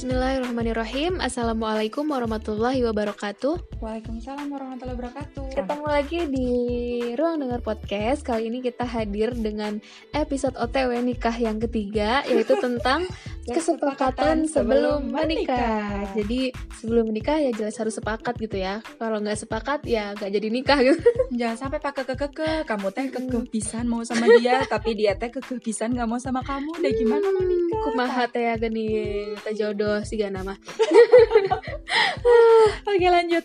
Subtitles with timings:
[0.00, 1.20] Bismillahirrahmanirrahim.
[1.20, 3.84] Assalamualaikum warahmatullahi wabarakatuh.
[3.84, 5.52] Waalaikumsalam warahmatullahi wabarakatuh.
[5.52, 6.48] Ketemu lagi di
[7.20, 8.24] Ruang Dengar Podcast.
[8.24, 9.76] Kali ini kita hadir dengan
[10.16, 13.04] episode OTW nikah yang ketiga Yaitu tentang
[13.56, 16.06] kesepakatan sebelum menikah.
[16.14, 18.84] Jadi sebelum menikah ya jelas harus sepakat gitu ya.
[18.98, 21.00] Kalau nggak sepakat ya nggak jadi nikah gitu.
[21.40, 25.62] Jangan sampai pakai kekeke Kamu teh kekeh pisan mau sama dia Tapi dia teh kekeh
[25.62, 27.80] pisan gak mau sama kamu Udah gimana mau nikah?
[27.86, 28.86] Kumaha teh ya gini
[29.38, 30.54] Kita jodoh sih gak nama
[32.90, 33.44] Oke lanjut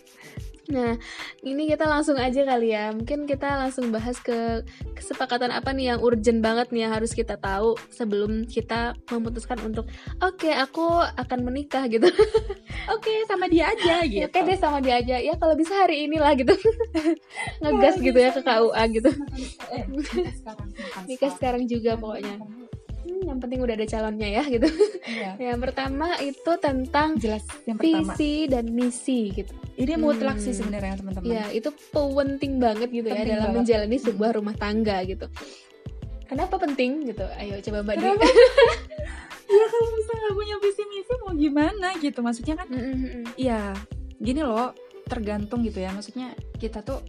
[0.66, 0.98] Nah,
[1.46, 2.90] ini kita langsung aja kali ya.
[2.90, 4.66] Mungkin kita langsung bahas ke
[4.98, 9.86] kesepakatan apa nih yang urgent banget nih yang harus kita tahu sebelum kita memutuskan untuk
[10.18, 10.82] oke, okay, aku
[11.14, 12.10] akan menikah gitu.
[12.10, 14.26] oke, okay, sama dia aja gitu.
[14.26, 15.16] Oke okay, deh sama dia aja.
[15.22, 16.54] Ya kalau bisa hari inilah gitu.
[17.62, 19.10] Ngegas gitu ya ke KUA gitu.
[19.70, 19.84] Eh,
[21.06, 22.42] nikah sekarang juga pokoknya
[23.26, 24.68] yang penting udah ada calonnya ya gitu.
[25.06, 25.30] Iya.
[25.54, 28.12] yang pertama itu tentang jelas yang pertama.
[28.14, 29.52] visi dan misi gitu.
[29.76, 31.28] Ini mutlak sih sebenarnya teman-teman.
[31.28, 33.58] Ya, itu penting banget gitu ya penting ya dalam banget.
[33.62, 35.26] menjalani sebuah rumah tangga gitu.
[36.26, 37.22] Kenapa penting gitu?
[37.38, 38.06] Ayo coba Mbak Di.
[39.56, 42.66] ya kalau misalnya nggak punya visi misi mau gimana gitu maksudnya kan?
[43.38, 43.76] Iya,
[44.18, 44.74] gini loh,
[45.06, 45.94] tergantung gitu ya.
[45.94, 47.04] Maksudnya kita tuh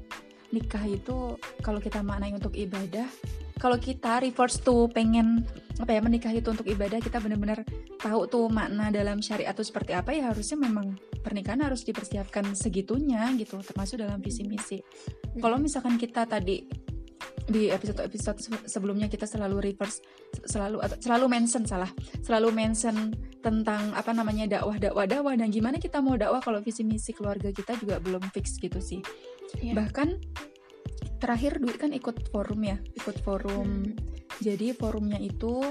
[0.54, 3.10] nikah itu kalau kita maknai untuk ibadah
[3.58, 5.46] kalau kita reverse tuh pengen
[5.78, 7.62] apa ya menikah itu untuk ibadah kita benar-benar
[8.02, 13.30] tahu tuh makna dalam syariat itu seperti apa ya harusnya memang pernikahan harus dipersiapkan segitunya
[13.38, 14.82] gitu termasuk dalam visi misi.
[15.38, 16.66] Kalau misalkan kita tadi
[17.48, 20.04] di episode-episode sebelumnya kita selalu reverse
[20.44, 21.88] selalu selalu mention salah
[22.20, 26.84] selalu mention tentang apa namanya dakwah dakwah dakwah dan gimana kita mau dakwah kalau visi
[26.84, 29.00] misi keluarga kita juga belum fix gitu sih.
[29.64, 29.80] Yeah.
[29.80, 30.20] bahkan
[31.18, 33.98] terakhir duit kan ikut forum ya ikut forum hmm.
[34.42, 35.62] jadi forumnya itu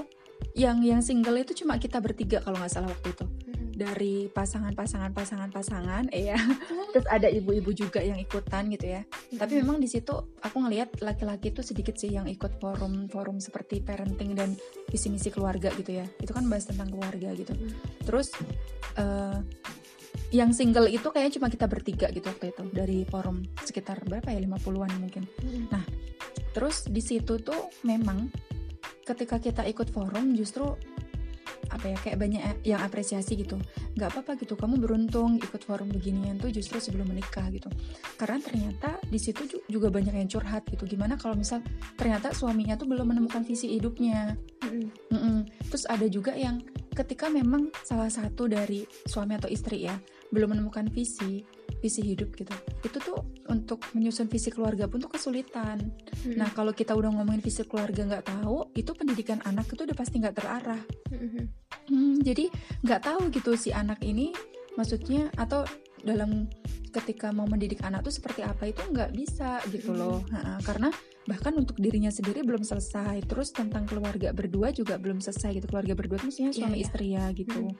[0.57, 3.67] yang yang single itu cuma kita bertiga kalau nggak salah waktu itu hmm.
[3.77, 6.37] dari pasangan pasangan pasangan pasangan eh ya
[6.93, 9.37] terus ada ibu-ibu juga yang ikutan gitu ya hmm.
[9.37, 13.81] tapi memang di situ aku ngelihat laki-laki itu sedikit sih yang ikut forum forum seperti
[13.85, 14.57] parenting dan
[14.89, 18.01] visi misi keluarga gitu ya itu kan bahas tentang keluarga gitu hmm.
[18.05, 18.33] terus
[18.97, 19.41] uh,
[20.31, 24.43] yang single itu kayaknya cuma kita bertiga gitu waktu itu dari forum sekitar berapa ya
[24.43, 25.23] 50-an mungkin.
[25.39, 25.65] Hmm.
[25.71, 25.83] Nah,
[26.51, 28.27] terus di situ tuh memang
[29.07, 30.75] ketika kita ikut forum justru
[31.67, 33.59] apa ya kayak banyak yang apresiasi gitu
[33.99, 37.67] nggak apa-apa gitu kamu beruntung ikut forum beginian tuh justru sebelum menikah gitu
[38.15, 41.59] karena ternyata di situ juga banyak yang curhat gitu gimana kalau misal
[41.99, 45.37] ternyata suaminya tuh belum menemukan visi hidupnya mm -mm.
[45.67, 46.63] terus ada juga yang
[46.95, 49.95] ketika memang salah satu dari suami atau istri ya
[50.31, 51.43] belum menemukan visi
[51.77, 55.77] visi hidup gitu itu tuh untuk menyusun visi keluarga pun tuh kesulitan
[56.25, 56.35] hmm.
[56.35, 60.19] nah kalau kita udah ngomongin visi keluarga nggak tahu itu pendidikan anak itu udah pasti
[60.19, 60.81] nggak terarah
[61.13, 61.45] hmm.
[61.87, 62.51] Hmm, jadi
[62.83, 64.33] nggak tahu gitu si anak ini
[64.75, 65.63] maksudnya atau
[66.07, 66.47] dalam
[66.95, 70.23] ketika mau mendidik anak tuh seperti apa itu nggak bisa gitu loh.
[70.31, 70.57] Hmm.
[70.63, 70.89] karena
[71.27, 73.27] bahkan untuk dirinya sendiri belum selesai.
[73.27, 75.67] Terus tentang keluarga berdua juga belum selesai gitu.
[75.67, 77.67] Keluarga berdua itu maksudnya suami yeah, istri ya gitu.
[77.67, 77.75] Hmm.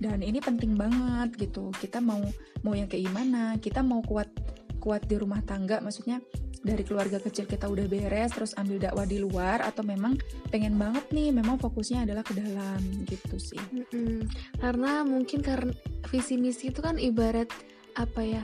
[0.00, 1.68] dan ini penting banget gitu.
[1.76, 2.24] Kita mau
[2.64, 4.32] mau yang kayak gimana kita mau kuat
[4.78, 6.22] kuat di rumah tangga maksudnya
[6.58, 10.18] dari keluarga kecil kita udah beres terus ambil dakwah di luar atau memang
[10.50, 14.26] pengen banget nih memang fokusnya adalah ke dalam gitu sih -hmm.
[14.58, 15.70] karena mungkin karena
[16.10, 17.46] visi misi itu kan ibarat
[17.94, 18.42] apa ya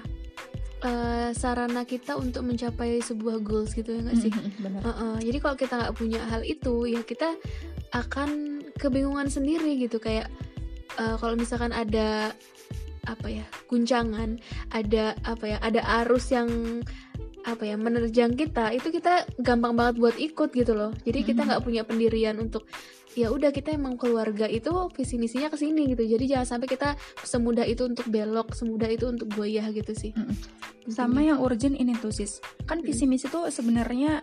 [0.85, 4.33] uh, sarana kita untuk mencapai sebuah goals gitu ya nggak sih?
[4.33, 5.15] Mm-hmm, Uh -uh.
[5.19, 7.35] Jadi kalau kita nggak punya hal itu ya kita
[7.95, 10.29] akan kebingungan sendiri gitu kayak
[10.99, 12.35] uh, kalau misalkan ada
[13.07, 14.41] apa ya guncangan,
[14.73, 16.49] ada apa ya, ada arus yang
[17.45, 20.91] apa ya menerjang kita itu kita gampang banget buat ikut gitu loh.
[21.05, 22.65] Jadi kita nggak punya pendirian untuk
[23.15, 26.03] ya udah kita emang keluarga itu visi misinya ke sini gitu.
[26.09, 30.13] Jadi jangan sampai kita semudah itu untuk belok semudah itu untuk goyah gitu sih.
[30.17, 30.37] Mm-hmm.
[30.93, 32.45] sama yang urgent ini tuh sis.
[32.69, 34.21] Kan visi misi tuh sebenarnya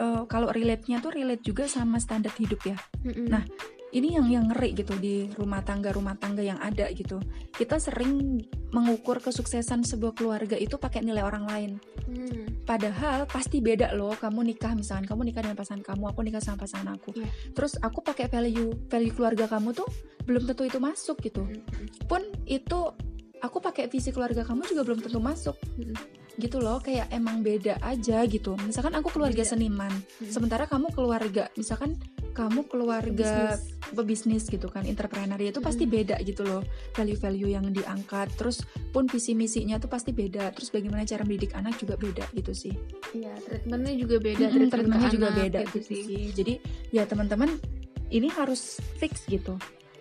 [0.00, 2.76] uh, kalau relate nya tuh relate juga sama standar hidup ya.
[3.04, 3.26] Mm-hmm.
[3.28, 3.44] nah
[3.92, 7.20] ini yang yang ngeri gitu di rumah tangga rumah tangga yang ada gitu
[7.52, 8.40] kita sering
[8.72, 11.70] mengukur kesuksesan sebuah keluarga itu pakai nilai orang lain
[12.08, 12.64] hmm.
[12.64, 16.64] padahal pasti beda loh kamu nikah misalnya kamu nikah dengan pasangan kamu aku nikah sama
[16.64, 17.28] pasangan aku yeah.
[17.52, 19.88] terus aku pakai value value keluarga kamu tuh
[20.24, 22.08] belum tentu itu masuk gitu hmm.
[22.08, 22.96] pun itu
[23.44, 27.76] aku pakai visi keluarga kamu juga belum tentu masuk hmm gitu loh kayak emang beda
[27.84, 29.52] aja gitu misalkan aku keluarga beda.
[29.52, 30.32] seniman hmm.
[30.32, 32.00] sementara kamu keluarga misalkan
[32.32, 33.60] kamu keluarga
[33.92, 35.92] pebisnis gitu kan entrepreneur itu pasti hmm.
[35.92, 36.64] beda gitu loh
[36.96, 41.76] value-value yang diangkat terus pun visi misinya tuh pasti beda terus bagaimana cara mendidik anak
[41.76, 42.74] juga beda gitu sih
[43.12, 46.02] iya treatmentnya juga beda hmm, treatmentnya juga beda gitu, gitu sih.
[46.08, 46.54] sih jadi
[46.90, 47.60] ya teman-teman
[48.12, 49.56] ini harus fix gitu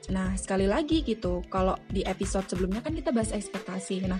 [0.09, 4.09] Nah, sekali lagi gitu, kalau di episode sebelumnya kan kita bahas ekspektasi.
[4.09, 4.19] Nah,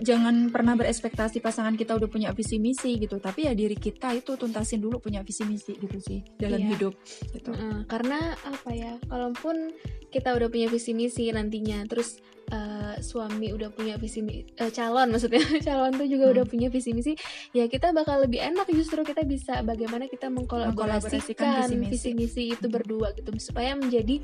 [0.00, 4.34] jangan pernah berekspektasi pasangan kita udah punya visi misi gitu tapi ya diri kita itu
[4.34, 6.68] tuntasin dulu punya visi misi gitu sih dalam iya.
[6.74, 6.96] hidup
[7.36, 9.70] gitu uh, karena apa ya kalaupun
[10.10, 12.18] kita udah punya visi misi nantinya terus
[12.50, 14.20] uh, suami udah punya visi
[14.58, 16.34] uh, calon maksudnya calon tuh juga hmm.
[16.34, 17.12] udah punya visi misi
[17.54, 23.14] ya kita bakal lebih enak justru kita bisa bagaimana kita mengkolaborasikan visi misi itu berdua
[23.14, 24.20] gitu supaya menjadi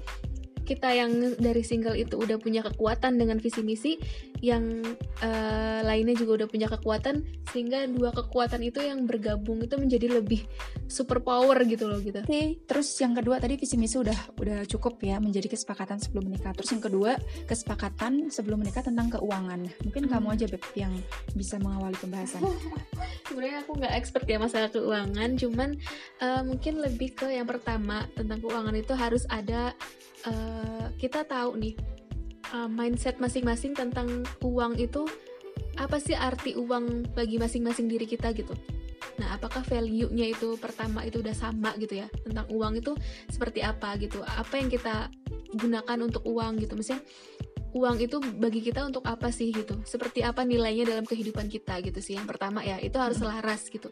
[0.67, 3.95] kita yang dari single itu udah punya kekuatan dengan visi misi
[4.43, 4.83] yang
[5.23, 7.23] uh, lainnya juga udah punya kekuatan
[7.55, 10.43] sehingga dua kekuatan itu yang bergabung itu menjadi lebih
[10.91, 12.21] super power gitu loh gitu.
[12.21, 16.53] Oke, terus yang kedua tadi visi misi udah udah cukup ya menjadi kesepakatan sebelum menikah.
[16.53, 17.15] Terus yang kedua
[17.47, 19.71] kesepakatan sebelum menikah tentang keuangan.
[19.87, 20.13] Mungkin hmm.
[20.13, 20.93] kamu aja beb yang
[21.33, 22.43] bisa mengawali pembahasan.
[23.29, 25.71] Sebenarnya aku nggak expert ya masalah keuangan, cuman
[26.23, 29.75] uh, mungkin lebih ke yang pertama tentang keuangan itu harus ada
[30.27, 31.75] uh, kita tahu nih
[32.53, 35.07] uh, mindset masing-masing tentang uang itu
[35.77, 38.53] apa sih arti uang bagi masing-masing diri kita gitu.
[39.17, 42.93] Nah, apakah value-nya itu pertama itu udah sama gitu ya tentang uang itu
[43.33, 44.21] seperti apa gitu?
[44.25, 45.09] Apa yang kita
[45.57, 46.77] gunakan untuk uang gitu?
[46.77, 47.05] Misalnya
[47.77, 49.81] uang itu bagi kita untuk apa sih gitu?
[49.85, 52.17] Seperti apa nilainya dalam kehidupan kita gitu sih?
[52.17, 53.89] Yang pertama ya, itu harus selaras gitu.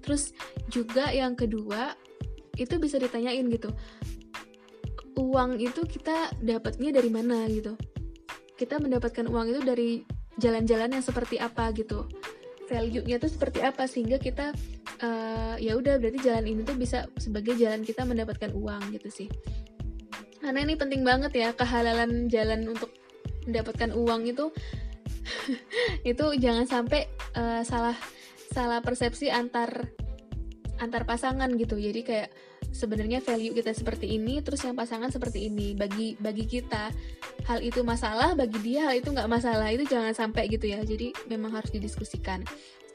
[0.00, 0.32] Terus
[0.68, 1.96] juga yang kedua
[2.56, 3.68] itu bisa ditanyain gitu
[5.16, 7.74] uang itu kita dapatnya dari mana gitu.
[8.56, 9.90] Kita mendapatkan uang itu dari
[10.36, 12.04] jalan-jalan yang seperti apa gitu.
[12.66, 14.52] Value-nya tuh seperti apa sehingga kita
[15.00, 19.28] uh, ya udah berarti jalan ini tuh bisa sebagai jalan kita mendapatkan uang gitu sih.
[20.40, 22.92] Karena ini penting banget ya kehalalan jalan untuk
[23.48, 24.52] mendapatkan uang itu.
[26.10, 27.96] Itu jangan sampai uh, salah
[28.50, 29.90] salah persepsi antar
[30.78, 31.80] antar pasangan gitu.
[31.80, 32.28] Jadi kayak
[32.72, 35.74] sebenarnya value kita seperti ini terus yang pasangan seperti ini.
[35.74, 36.90] Bagi bagi kita
[37.46, 39.68] hal itu masalah bagi dia hal itu nggak masalah.
[39.70, 40.82] Itu jangan sampai gitu ya.
[40.82, 42.42] Jadi memang harus didiskusikan.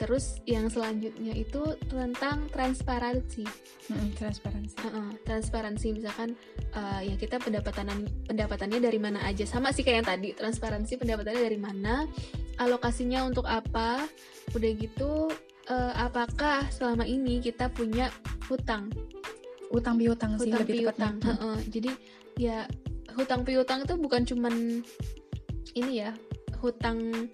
[0.02, 3.46] Terus yang selanjutnya itu tentang transparansi.
[3.86, 4.76] Hmm, transparansi.
[4.82, 5.88] Uh -uh, transparansi.
[5.94, 6.34] Misalkan
[6.74, 9.46] uh, ya kita pendapatan pendapatannya dari mana aja.
[9.46, 12.10] Sama sih kayak yang tadi transparansi pendapatannya dari mana
[12.58, 14.06] alokasinya untuk apa
[14.54, 15.32] udah gitu
[15.70, 18.14] uh, apakah selama ini kita punya
[18.46, 18.94] hutang
[19.72, 21.58] utang piutang sih hutang lebih piutang uh -uh.
[21.68, 21.92] jadi
[22.40, 22.58] ya
[23.16, 24.84] hutang piutang itu bukan cuman
[25.76, 26.12] ini ya
[26.60, 27.30] hutang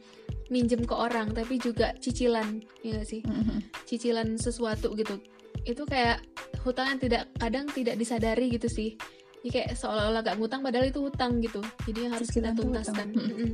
[0.48, 3.22] minjem ke orang tapi juga cicilan ya gak sih?
[3.24, 3.60] Mm-hmm.
[3.84, 5.20] cicilan sesuatu gitu.
[5.68, 6.24] Itu kayak
[6.64, 8.96] hutang yang tidak kadang tidak disadari gitu sih.
[9.44, 11.60] Jadi kayak seolah-olah gak ngutang padahal itu hutang gitu.
[11.84, 13.08] Jadi yang harus cicilan kita tuntaskan.
[13.14, 13.52] Mm-hmm.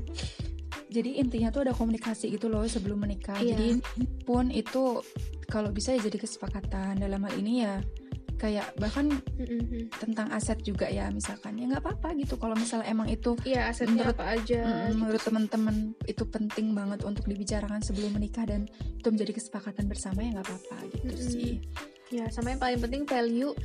[0.94, 3.42] jadi intinya tuh ada komunikasi gitu loh sebelum menikah.
[3.42, 3.58] Yeah.
[3.58, 3.82] jadi
[4.30, 5.02] pun itu
[5.50, 7.02] kalau bisa ya jadi kesepakatan.
[7.02, 7.82] Dalam hal ini ya
[8.44, 9.08] kayak bahkan
[9.40, 9.88] mm-hmm.
[10.04, 14.04] tentang aset juga ya misalkan ya nggak apa-apa gitu kalau misalnya emang itu ya asetnya
[14.04, 15.00] menurut, apa aja mm, gitu.
[15.00, 15.76] menurut teman-teman
[16.12, 20.78] itu penting banget untuk dibicarakan sebelum menikah dan itu menjadi kesepakatan bersama ya nggak apa-apa
[20.92, 21.32] gitu mm-hmm.
[21.32, 21.52] sih
[22.12, 23.56] ya sama yang paling penting value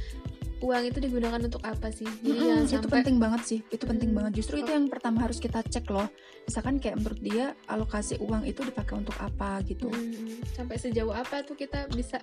[0.63, 2.79] uang itu digunakan untuk apa sih jadi mm-hmm, sampai...
[2.79, 4.19] itu penting banget sih itu penting hmm.
[4.23, 6.07] banget justru itu yang pertama harus kita cek loh
[6.47, 11.47] misalkan kayak menurut dia alokasi uang itu dipakai untuk apa gitu hmm, sampai sejauh apa
[11.47, 12.19] tuh kita bisa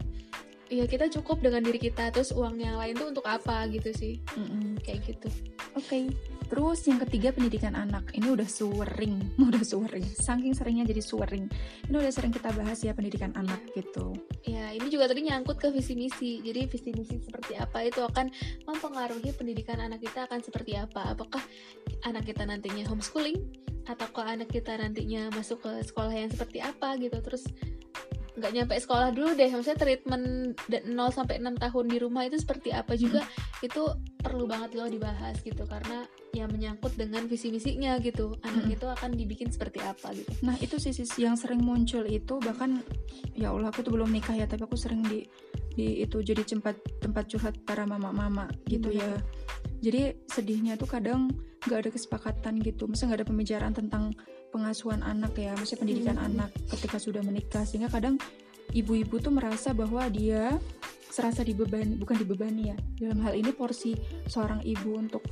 [0.69, 4.17] ya kita cukup dengan diri kita terus uang yang lain tuh untuk apa gitu sih.
[4.33, 4.81] Mm-hmm.
[4.81, 5.29] kayak gitu.
[5.75, 5.85] Oke.
[5.85, 6.05] Okay.
[6.45, 8.13] terus yang ketiga pendidikan anak.
[8.13, 9.17] Ini udah sering
[9.49, 11.49] udah sering saking seringnya jadi sering
[11.89, 14.13] ini udah sering kita bahas ya pendidikan anak gitu.
[14.45, 16.41] Ya ini juga tadi nyangkut ke visi misi.
[16.45, 18.29] Jadi visi misi seperti apa itu akan
[18.69, 21.17] mempengaruhi pendidikan anak kita akan seperti apa.
[21.17, 21.41] Apakah
[22.05, 23.37] anak kita nantinya homeschooling?
[23.85, 27.21] Atau kalau anak kita nantinya masuk ke sekolah yang seperti apa gitu?
[27.21, 27.45] Terus
[28.35, 29.47] nggak nyampe sekolah dulu deh.
[29.47, 30.25] Maksudnya treatment
[30.67, 33.67] 0 sampai 6 tahun di rumah itu seperti apa juga hmm.
[33.67, 33.81] itu
[34.19, 35.63] perlu banget loh dibahas gitu.
[35.63, 36.03] Karena
[36.35, 38.35] ya menyangkut dengan visi misinya gitu.
[38.43, 38.75] Anak hmm.
[38.75, 40.29] itu akan dibikin seperti apa gitu.
[40.43, 42.37] Nah itu sisi yang sering muncul itu.
[42.37, 42.71] Bahkan
[43.39, 45.23] ya Allah aku tuh belum nikah ya tapi aku sering di
[45.75, 49.15] di itu jadi tempat tempat curhat para mama-mama gitu ya.
[49.79, 51.31] Jadi sedihnya tuh kadang
[51.67, 52.87] nggak ada kesepakatan gitu.
[52.87, 54.11] Masa nggak ada pembicaraan tentang
[54.55, 56.27] pengasuhan anak ya, maksudnya pendidikan hmm.
[56.31, 58.15] anak ketika sudah menikah sehingga kadang
[58.71, 60.55] ibu-ibu tuh merasa bahwa dia
[61.11, 62.77] serasa dibebani, bukan dibebani ya.
[63.03, 63.99] Dalam hal ini porsi
[64.31, 65.27] seorang ibu untuk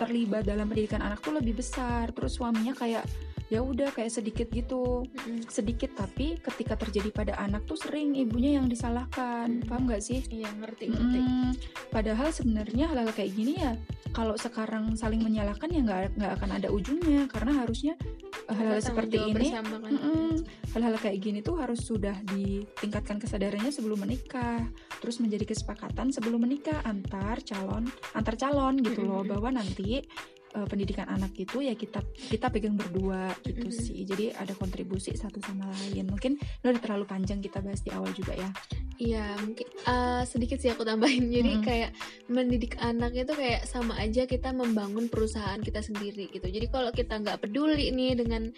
[0.00, 2.08] terlibat dalam pendidikan anak tuh lebih besar.
[2.16, 3.04] Terus suaminya kayak
[3.50, 5.50] ya udah kayak sedikit gitu mm-hmm.
[5.50, 9.66] sedikit tapi ketika terjadi pada anak tuh sering ibunya yang disalahkan mm-hmm.
[9.66, 11.50] paham nggak sih iya ngerti ngerti mm,
[11.90, 13.74] padahal sebenarnya hal-hal kayak gini ya
[14.14, 17.98] kalau sekarang saling menyalahkan ya nggak nggak akan ada ujungnya karena harusnya
[18.54, 19.64] hal-hal seperti ini kan?
[20.74, 24.62] hal-hal kayak gini tuh harus sudah ditingkatkan kesadarannya sebelum menikah.
[25.02, 29.22] Terus menjadi kesepakatan sebelum menikah antar calon antar calon gitu loh.
[29.26, 30.02] Bahwa nanti
[30.54, 34.02] uh, pendidikan anak itu ya kita kita pegang berdua gitu sih.
[34.06, 36.10] Jadi ada kontribusi satu sama lain.
[36.10, 38.50] Mungkin udah terlalu panjang kita bahas di awal juga ya
[39.00, 41.32] Iya, mungkin uh, sedikit sih aku tambahin.
[41.36, 41.64] Jadi hmm.
[41.64, 41.90] kayak
[42.28, 46.44] mendidik anak itu kayak sama aja kita membangun perusahaan kita sendiri gitu.
[46.44, 48.52] Jadi kalau kita nggak peduli nih dengan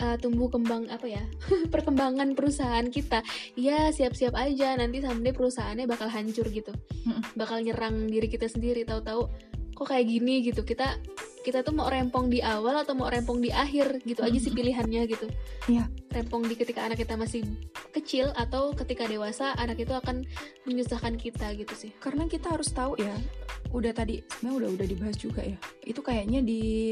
[0.00, 1.22] uh, tumbuh kembang apa ya
[1.74, 3.20] perkembangan perusahaan kita,
[3.52, 6.72] ya siap-siap aja nanti someday perusahaannya bakal hancur gitu,
[7.04, 7.36] hmm.
[7.36, 8.88] bakal nyerang diri kita sendiri.
[8.88, 9.28] Tahu-tahu
[9.76, 10.64] kok kayak gini gitu.
[10.64, 10.96] Kita
[11.46, 15.06] kita tuh mau rempong di awal atau mau rempong di akhir gitu aja sih pilihannya
[15.06, 15.30] gitu.
[15.70, 15.86] Iya.
[16.10, 17.46] Rempong di ketika anak kita masih
[17.94, 20.26] kecil atau ketika dewasa anak itu akan
[20.66, 21.94] menyusahkan kita gitu sih.
[22.02, 23.14] Karena kita harus tahu ya,
[23.70, 25.54] udah tadi sebenarnya udah udah dibahas juga ya.
[25.86, 26.90] Itu kayaknya di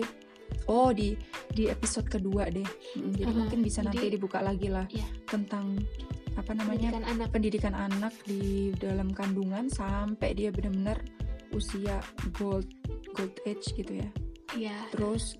[0.70, 1.18] oh di
[1.50, 2.68] di episode kedua deh.
[2.94, 3.34] Jadi uh -huh.
[3.34, 5.10] mungkin bisa nanti dibuka lagi lah iya.
[5.26, 5.82] tentang
[6.38, 7.28] apa namanya pendidikan anak.
[7.30, 10.98] pendidikan anak di dalam kandungan sampai dia benar-benar
[11.54, 12.02] usia
[12.34, 12.66] gold
[13.14, 14.10] gold age gitu ya
[14.54, 14.78] Iya.
[14.94, 15.38] Terus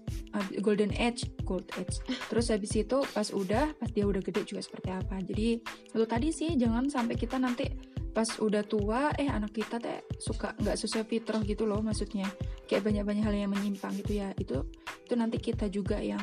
[0.58, 2.02] golden age, gold age.
[2.30, 5.22] Terus habis itu pas udah, pas dia udah gede juga seperti apa.
[5.22, 7.70] Jadi itu tadi sih jangan sampai kita nanti
[8.14, 12.30] pas udah tua eh anak kita teh suka nggak sesuai fitrah gitu loh maksudnya
[12.70, 14.62] kayak banyak-banyak hal yang menyimpang gitu ya itu
[15.02, 16.22] itu nanti kita juga yang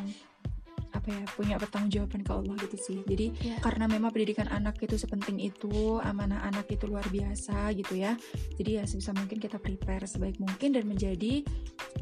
[0.92, 3.00] apa ya punya pertanggungjawaban ke Allah gitu sih.
[3.08, 3.60] Jadi yeah.
[3.64, 8.16] karena memang pendidikan anak itu sepenting itu amanah anak itu luar biasa gitu ya.
[8.60, 11.44] Jadi ya sebisa mungkin kita prepare sebaik mungkin dan menjadi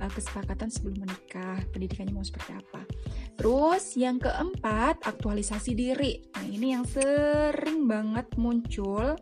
[0.02, 2.82] uh, kesepakatan sebelum menikah pendidikannya mau seperti apa.
[3.38, 6.20] Terus yang keempat aktualisasi diri.
[6.36, 9.16] Nah ini yang sering banget muncul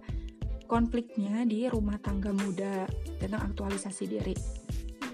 [0.67, 2.87] konfliknya di rumah tangga muda
[3.19, 4.35] tentang aktualisasi diri.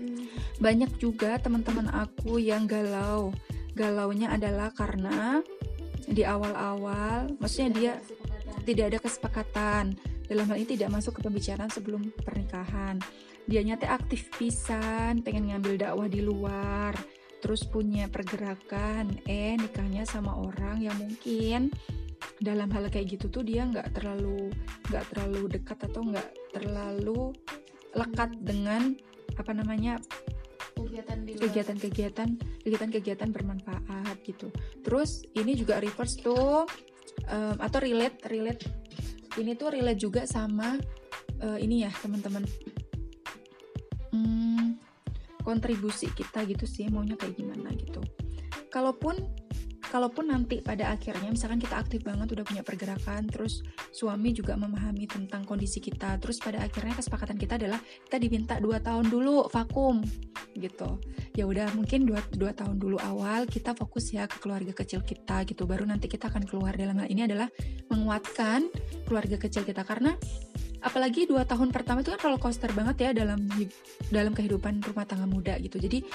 [0.04, 0.28] Hmm.
[0.60, 3.32] banyak juga teman-teman aku yang galau
[3.74, 5.42] galaunya adalah karena
[6.04, 7.94] di awal-awal maksudnya dia
[8.64, 9.86] tidak ada kesepakatan.
[10.24, 12.98] Dalam hal ini tidak masuk ke pembicaraan sebelum pernikahan.
[13.44, 16.96] Dia nyata aktif pisan pengen ngambil dakwah di luar
[17.44, 21.68] terus punya pergerakan eh nikahnya sama orang yang mungkin
[22.40, 24.48] dalam hal kayak gitu tuh dia nggak terlalu
[24.88, 27.36] nggak terlalu dekat atau nggak terlalu
[27.92, 28.96] lekat dengan
[29.36, 30.00] apa namanya
[30.76, 32.30] kegiatan-kegiatan
[32.64, 34.50] kegiatan-kegiatan bermanfaat gitu.
[34.82, 36.66] Terus ini juga reverse tuh
[37.28, 38.64] um, atau relate relate
[39.38, 40.78] ini tuh relate juga sama
[41.42, 42.46] uh, ini ya teman-teman.
[44.14, 44.78] Hmm,
[45.42, 48.02] kontribusi kita gitu sih maunya kayak gimana gitu.
[48.70, 49.18] Kalaupun
[49.94, 53.62] kalaupun nanti pada akhirnya misalkan kita aktif banget udah punya pergerakan terus
[53.94, 57.78] suami juga memahami tentang kondisi kita terus pada akhirnya kesepakatan kita adalah
[58.10, 60.02] kita diminta dua tahun dulu vakum
[60.58, 61.02] gitu.
[61.34, 65.46] Ya udah mungkin dua, dua tahun dulu awal kita fokus ya ke keluarga kecil kita
[65.50, 65.66] gitu.
[65.66, 66.78] Baru nanti kita akan keluar.
[66.78, 67.50] Dalam hal ini adalah
[67.90, 68.70] menguatkan
[69.10, 69.82] keluarga kecil kita.
[69.82, 70.14] Karena
[70.84, 73.50] apalagi dua tahun pertama itu kan roller coaster banget ya dalam
[74.12, 75.82] dalam kehidupan rumah tangga muda gitu.
[75.82, 76.06] Jadi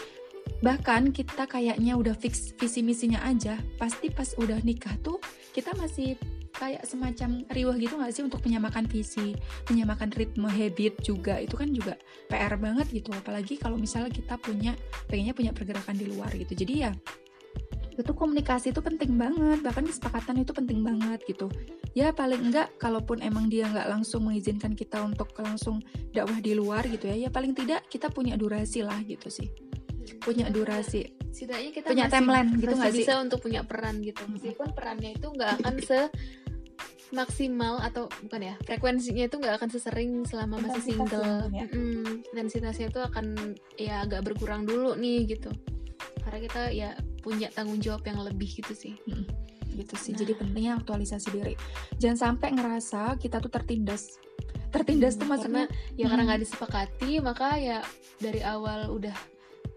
[0.61, 3.59] bahkan kita kayaknya udah fix visi misinya aja.
[3.79, 5.23] Pasti pas udah nikah tuh
[5.55, 6.19] kita masih
[6.59, 9.39] kayak semacam riuh gitu gak sih untuk menyamakan visi
[9.71, 11.39] menyamakan ritme habit juga.
[11.39, 11.95] Itu kan juga
[12.27, 13.15] PR banget gitu.
[13.15, 14.75] Apalagi kalau misalnya kita punya
[15.07, 16.53] pengennya punya pergerakan di luar gitu.
[16.59, 16.93] Jadi ya
[17.99, 19.63] itu komunikasi itu penting banget.
[19.63, 21.51] Bahkan kesepakatan itu penting banget gitu.
[21.95, 25.83] Ya paling enggak kalaupun emang dia nggak langsung mengizinkan kita untuk langsung
[26.15, 29.68] dakwah di luar gitu ya ya paling tidak kita punya durasi lah gitu sih
[30.17, 31.13] punya durasi.
[31.29, 34.23] Setidaknya kita punya masih, timeline gitu nggak bisa untuk punya peran gitu.
[34.31, 36.01] Meskipun perannya itu nggak akan se
[37.09, 41.49] maksimal atau bukan ya frekuensinya itu nggak akan sesering selama masih single.
[41.49, 41.65] ya.
[41.65, 45.49] mm, intensitasnya itu akan ya agak berkurang dulu nih gitu.
[46.25, 46.91] Karena kita ya
[47.25, 48.95] punya tanggung jawab yang lebih gitu sih.
[49.09, 49.25] Mm,
[49.79, 50.13] gitu sih.
[50.13, 50.19] Nah.
[50.21, 51.55] jadi pentingnya aktualisasi diri.
[51.97, 54.21] Jangan sampai ngerasa kita tuh tertindas.
[54.69, 57.81] Tertindas hmm, tuh maksudnya karena, ya karena nggak disepakati maka ya
[58.21, 59.17] dari awal udah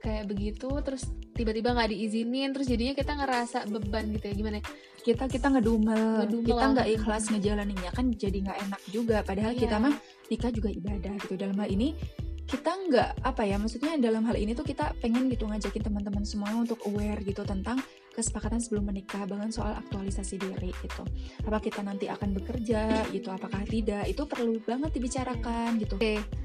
[0.01, 1.05] kayak begitu terus
[1.37, 4.59] tiba-tiba nggak diizinin terus jadinya kita ngerasa beban gitu ya gimana
[5.01, 6.45] kita kita ngedumel, ngedumel.
[6.45, 9.17] kita nggak ikhlas ngejalaninnya kan jadi nggak enak juga.
[9.25, 9.61] Padahal yeah.
[9.65, 9.95] kita mah
[10.29, 11.33] nikah juga ibadah gitu.
[11.33, 11.97] Dalam hal ini
[12.45, 16.51] kita nggak apa ya maksudnya dalam hal ini tuh kita pengen gitu ngajakin teman-teman semua
[16.51, 17.79] untuk aware gitu tentang
[18.11, 21.01] kesepakatan sebelum menikah bahkan soal aktualisasi diri gitu.
[21.49, 24.05] Apa kita nanti akan bekerja gitu apakah tidak?
[24.05, 25.97] Itu perlu banget dibicarakan gitu.
[25.97, 26.21] Oke.
[26.21, 26.40] okay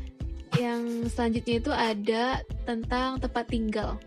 [0.57, 2.25] yang selanjutnya itu ada
[2.65, 4.01] tentang tempat tinggal.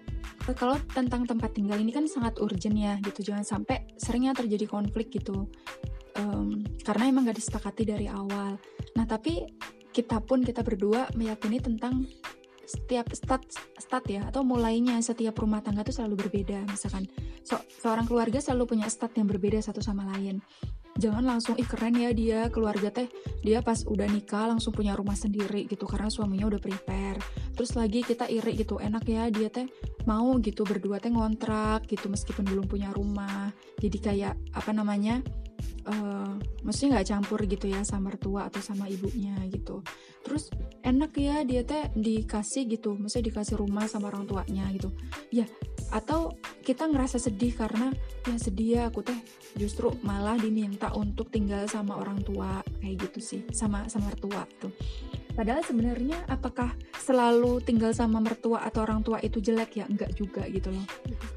[0.58, 5.14] Kalau tentang tempat tinggal ini kan sangat urgent ya gitu, jangan sampai seringnya terjadi konflik
[5.14, 5.46] gitu,
[6.18, 8.58] um, karena emang gak disepakati dari awal.
[8.98, 9.46] Nah tapi
[9.94, 12.10] kita pun kita berdua meyakini tentang
[12.70, 13.42] setiap stat
[13.82, 17.10] stat ya atau mulainya setiap rumah tangga itu selalu berbeda misalkan
[17.42, 20.38] so, seorang keluarga selalu punya stat yang berbeda satu sama lain
[20.98, 23.08] jangan langsung ih keren ya dia keluarga teh
[23.46, 27.20] dia pas udah nikah langsung punya rumah sendiri gitu karena suaminya udah prepare.
[27.54, 29.68] Terus lagi kita iri gitu enak ya dia teh
[30.08, 33.52] mau gitu berdua teh ngontrak gitu meskipun belum punya rumah.
[33.80, 35.22] Jadi kayak apa namanya
[35.88, 39.82] uh, maksudnya nggak campur gitu ya sama mertua atau sama ibunya gitu.
[40.24, 40.52] Terus
[40.84, 44.92] enak ya dia teh dikasih gitu maksudnya dikasih rumah sama orang tuanya gitu.
[45.30, 45.46] Ya
[45.90, 47.90] atau kita ngerasa sedih karena
[48.30, 49.18] ya sedih ya aku teh
[49.58, 54.70] justru malah diminta untuk tinggal sama orang tua kayak gitu sih sama sama mertua tuh
[55.34, 59.82] padahal sebenarnya apakah selalu tinggal sama mertua atau orang tua itu jelek?
[59.82, 60.86] Ya enggak juga gitu loh.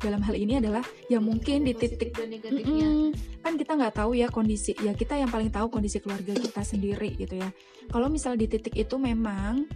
[0.00, 4.70] Dalam hal ini adalah ya mungkin di titik mm kan kita nggak tahu ya kondisi
[4.86, 7.50] ya kita yang paling tahu kondisi keluarga kita sendiri gitu ya.
[7.90, 9.66] Kalau misal di titik itu memang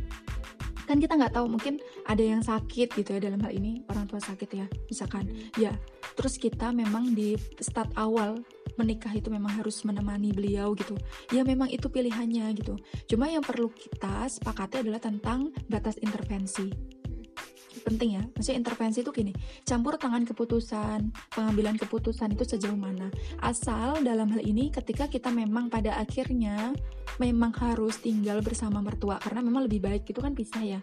[0.87, 4.23] kan kita nggak tahu mungkin ada yang sakit gitu ya dalam hal ini orang tua
[4.23, 5.27] sakit ya misalkan.
[5.59, 5.75] Ya
[6.15, 8.39] terus kita memang di start awal
[8.77, 10.97] menikah itu memang harus menemani beliau gitu.
[11.33, 12.77] Ya memang itu pilihannya gitu.
[13.11, 16.69] Cuma yang perlu kita sepakati adalah tentang batas intervensi.
[17.85, 18.25] Penting ya.
[18.35, 23.13] Maksudnya intervensi itu gini campur tangan keputusan pengambilan keputusan itu sejauh mana.
[23.43, 26.73] Asal dalam hal ini ketika kita memang pada akhirnya
[27.17, 30.81] memang harus tinggal bersama mertua karena memang lebih baik itu kan pisah ya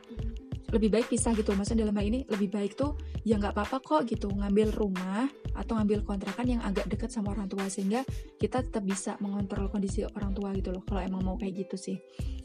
[0.74, 1.54] lebih baik pisah gitu.
[1.54, 5.78] Maksudnya dalam hal ini lebih baik tuh ya nggak apa-apa kok gitu ngambil rumah atau
[5.78, 8.02] ngambil kontrakan yang agak dekat sama orang tua sehingga
[8.42, 11.98] kita tetap bisa mengontrol kondisi orang tua gitu loh kalau emang mau kayak gitu sih.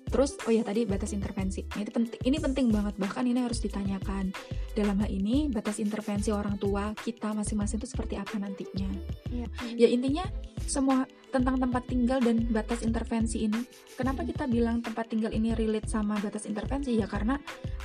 [0.09, 1.65] Terus oh ya tadi batas intervensi.
[1.65, 2.97] Ini penting ini penting banget.
[2.97, 4.33] Bahkan ini harus ditanyakan.
[4.73, 8.89] Dalam hal ini batas intervensi orang tua kita masing-masing itu seperti apa nantinya?
[9.29, 10.25] Ya, ya intinya
[10.69, 13.61] semua tentang tempat tinggal dan batas intervensi ini.
[13.97, 16.97] Kenapa kita bilang tempat tinggal ini relate sama batas intervensi?
[16.97, 17.37] Ya karena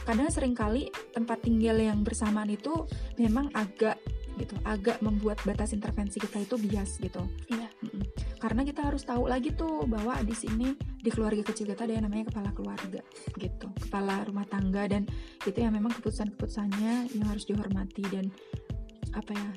[0.08, 2.88] kadang sering kali tempat tinggal yang bersamaan itu
[3.20, 4.00] memang agak
[4.40, 7.22] gitu, agak membuat batas intervensi kita itu bias gitu.
[7.52, 7.68] Iya.
[8.40, 12.06] Karena kita harus tahu lagi tuh bahwa di sini di keluarga kecil kita ada yang
[12.08, 13.02] namanya kepala keluarga
[13.38, 15.08] gitu, kepala rumah tangga dan
[15.44, 18.28] itu yang memang keputusan-keputusannya yang harus dihormati dan
[19.14, 19.52] apa ya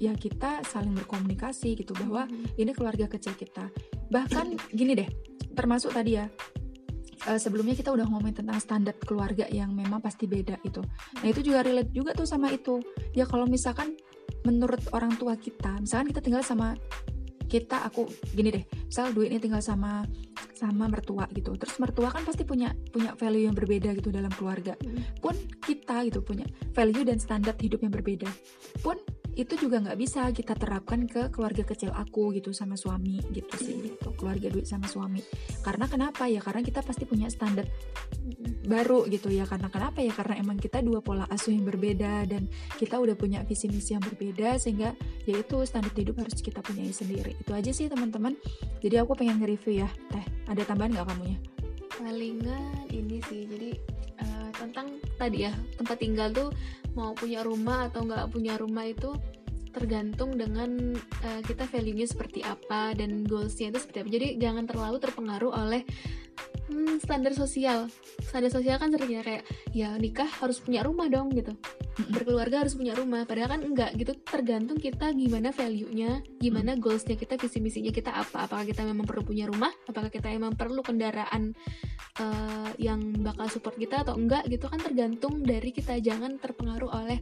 [0.00, 2.56] ya kita saling berkomunikasi gitu bahwa hmm.
[2.56, 3.68] ini keluarga kecil kita.
[4.08, 5.10] Bahkan gini deh
[5.52, 6.24] termasuk tadi ya
[7.28, 10.80] uh, sebelumnya kita udah ngomongin tentang standar keluarga yang memang pasti beda itu
[11.20, 12.80] nah itu juga relate juga tuh sama itu.
[13.12, 13.98] Ya kalau misalkan
[14.46, 16.72] menurut orang tua kita misalkan kita tinggal sama
[17.50, 20.06] kita aku gini deh misal duit ini tinggal sama
[20.54, 21.56] sama mertua gitu.
[21.56, 24.76] Terus mertua kan pasti punya punya value yang berbeda gitu dalam keluarga.
[24.80, 25.02] Hmm.
[25.18, 28.28] pun kita gitu punya value dan standar hidup yang berbeda.
[28.84, 29.00] Pun
[29.40, 33.76] itu juga nggak bisa kita terapkan ke keluarga kecil aku gitu sama suami gitu sih
[33.88, 34.12] gitu.
[34.12, 35.24] Keluarga duit sama suami.
[35.64, 36.44] Karena kenapa ya?
[36.44, 37.64] Karena kita pasti punya standar
[38.68, 39.48] baru gitu ya.
[39.48, 40.12] Karena kenapa ya?
[40.12, 44.04] Karena emang kita dua pola asuh yang berbeda dan kita udah punya visi misi yang
[44.04, 44.92] berbeda sehingga
[45.24, 47.32] ya itu standar hidup harus kita punya sendiri.
[47.40, 48.36] Itu aja sih teman-teman.
[48.84, 49.88] Jadi aku pengen nge-review ya.
[50.12, 51.40] Teh ada tambahan nggak kamunya?
[51.96, 53.48] Palingan ini sih.
[53.48, 53.70] Jadi
[54.20, 56.52] uh, tentang tadi ya tempat tinggal tuh
[56.98, 59.14] mau punya rumah atau nggak punya rumah itu
[59.70, 64.10] tergantung dengan uh, kita value-nya seperti apa dan goals-nya itu seperti apa.
[64.10, 65.86] Jadi jangan terlalu terpengaruh oleh
[66.70, 67.86] hmm, standar sosial.
[68.18, 71.54] Standar sosial kan seringnya kayak ya nikah harus punya rumah dong gitu.
[72.10, 73.22] Berkeluarga harus punya rumah.
[73.26, 74.12] Padahal kan enggak gitu.
[74.26, 78.50] Tergantung kita gimana value-nya, gimana goals-nya kita, visi misinya kita apa.
[78.50, 79.70] Apakah kita memang perlu punya rumah?
[79.86, 81.54] Apakah kita memang perlu kendaraan
[82.20, 87.18] uh, yang bakal support kita atau enggak gitu kan tergantung dari kita jangan terpengaruh oleh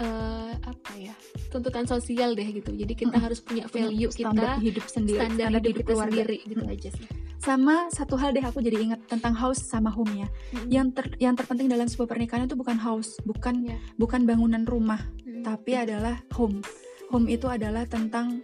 [0.00, 1.14] uh, apa ya
[1.52, 3.24] tuntutan sosial deh gitu jadi kita hmm.
[3.24, 6.74] harus punya value standar kita hidup sendiri standar, standar hidup, hidup kita sendiri gitu hmm.
[6.74, 7.06] aja sih
[7.42, 10.68] sama satu hal deh aku jadi ingat tentang house sama home ya hmm.
[10.70, 13.80] yang ter yang terpenting dalam sebuah pernikahan itu bukan house bukan yeah.
[13.98, 15.42] bukan bangunan rumah hmm.
[15.42, 16.62] tapi adalah home
[17.10, 18.40] home itu adalah tentang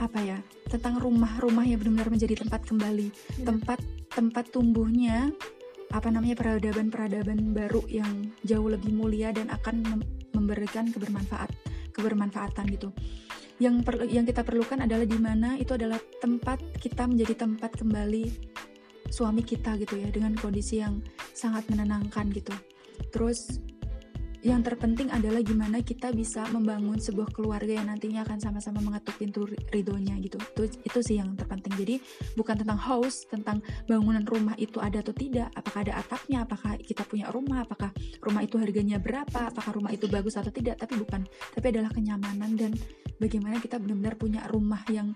[0.00, 0.38] apa ya
[0.72, 3.44] tentang rumah-rumah yang benar-benar menjadi tempat kembali hmm.
[3.44, 3.78] tempat
[4.12, 5.32] tempat tumbuhnya
[5.92, 11.52] apa namanya peradaban-peradaban baru yang jauh lebih mulia dan akan memberikan kebermanfaat
[11.92, 12.88] kebermanfaatan gitu.
[13.60, 18.24] Yang per, yang kita perlukan adalah di mana itu adalah tempat kita menjadi tempat kembali
[19.12, 21.04] suami kita gitu ya dengan kondisi yang
[21.36, 22.56] sangat menenangkan gitu.
[23.12, 23.60] Terus
[24.42, 29.46] yang terpenting adalah gimana kita bisa membangun sebuah keluarga yang nantinya akan sama-sama mengetuk pintu
[29.70, 30.34] ridhonya gitu.
[30.58, 31.70] Itu itu sih yang terpenting.
[31.78, 32.02] Jadi
[32.34, 37.06] bukan tentang house tentang bangunan rumah itu ada atau tidak apakah ada atapnya apakah kita
[37.06, 41.22] punya rumah apakah rumah itu harganya berapa apakah rumah itu bagus atau tidak tapi bukan.
[41.54, 42.74] Tapi adalah kenyamanan dan
[43.22, 45.14] bagaimana kita benar-benar punya rumah yang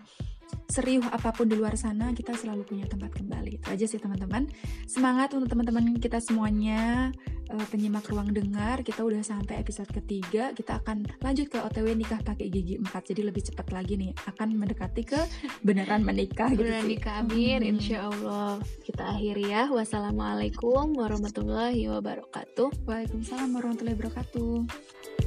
[0.67, 3.63] serius apa pun di luar sana kita selalu punya tempat kembali.
[3.63, 4.51] Itu aja sih teman-teman.
[4.85, 7.11] Semangat untuk teman-teman kita semuanya.
[7.47, 10.51] Uh, penyimak ruang dengar kita udah sampai episode ketiga.
[10.51, 14.59] Kita akan lanjut ke OTW nikah pakai gigi 4 jadi lebih cepat lagi nih akan
[14.59, 15.21] mendekati ke
[15.63, 17.71] beneran menikah gitu beneran nikah amin hmm.
[17.79, 19.71] insya Allah kita akhiri ya.
[19.71, 22.83] Wassalamualaikum warahmatullahi wabarakatuh.
[22.83, 25.26] Waalaikumsalam warahmatullahi wabarakatuh